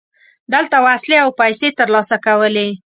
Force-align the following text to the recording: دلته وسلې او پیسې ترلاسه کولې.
دلته 0.53 0.77
وسلې 0.85 1.17
او 1.23 1.29
پیسې 1.39 1.67
ترلاسه 1.79 2.15
کولې. 2.25 2.67